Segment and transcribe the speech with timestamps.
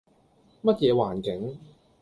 [0.63, 1.59] 乜嘢環境